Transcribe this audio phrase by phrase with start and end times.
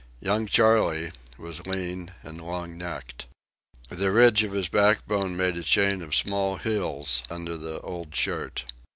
[0.19, 3.27] Young Charley was lean and long necked.
[3.89, 8.65] The ridge of his backbone made a chain of small hills under the old shirt.